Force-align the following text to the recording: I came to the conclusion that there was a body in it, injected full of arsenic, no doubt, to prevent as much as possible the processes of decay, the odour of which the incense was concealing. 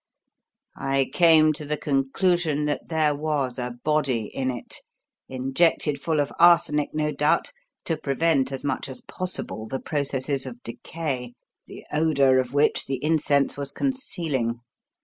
I 0.79 1.11
came 1.13 1.53
to 1.53 1.63
the 1.63 1.77
conclusion 1.77 2.65
that 2.65 2.89
there 2.89 3.13
was 3.15 3.59
a 3.59 3.75
body 3.83 4.31
in 4.35 4.49
it, 4.49 4.77
injected 5.29 6.01
full 6.01 6.19
of 6.19 6.33
arsenic, 6.39 6.89
no 6.91 7.11
doubt, 7.11 7.51
to 7.85 7.97
prevent 7.97 8.51
as 8.51 8.63
much 8.63 8.89
as 8.89 9.01
possible 9.01 9.67
the 9.67 9.79
processes 9.79 10.47
of 10.47 10.63
decay, 10.63 11.33
the 11.67 11.83
odour 11.93 12.39
of 12.39 12.51
which 12.51 12.87
the 12.87 12.97
incense 13.03 13.57
was 13.57 13.71
concealing. 13.71 14.61